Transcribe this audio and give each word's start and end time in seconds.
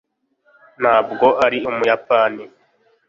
ntabwo 0.81 1.27
uri 1.45 1.57
umuyapani 1.69 2.43